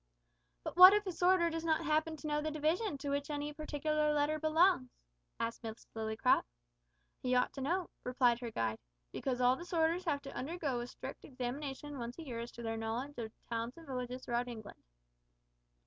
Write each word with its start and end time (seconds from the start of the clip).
"But 0.63 0.77
what 0.77 0.93
if 0.93 1.05
a 1.05 1.11
sorter 1.11 1.51
does 1.51 1.63
not 1.63 1.85
happen 1.85 2.15
to 2.17 2.27
know 2.27 2.41
the 2.41 2.49
division 2.49 2.97
to 2.97 3.11
which 3.11 3.29
any 3.29 3.53
particular 3.53 4.15
letter 4.15 4.39
belongs?" 4.39 4.89
asked 5.39 5.61
Miss 5.61 5.85
Lillycrop. 5.95 6.43
"He 7.21 7.35
ought 7.35 7.53
to 7.53 7.61
know," 7.61 7.87
replied 8.03 8.39
her 8.39 8.49
guide, 8.49 8.79
"because 9.11 9.41
all 9.41 9.55
the 9.55 9.63
sorters 9.63 10.05
have 10.05 10.23
to 10.23 10.33
undergo 10.35 10.79
a 10.79 10.87
strict 10.87 11.23
examination 11.23 11.99
once 11.99 12.17
a 12.17 12.23
year 12.25 12.39
as 12.39 12.51
to 12.53 12.63
their 12.63 12.77
knowledge 12.77 13.19
of 13.19 13.31
towns 13.47 13.77
and 13.77 13.85
villages 13.85 14.25
throughout 14.25 14.47
England." 14.47 14.81